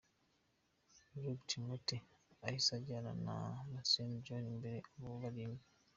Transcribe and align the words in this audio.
Rugg 1.23 1.39
Timothy 1.49 1.99
yahise 2.41 2.71
ajyana 2.79 3.11
na 3.25 3.35
Montshioa 3.71 4.21
Jan 4.25 4.43
imbere 4.53 4.77
baba 4.97 5.17
barindwi. 5.23 5.63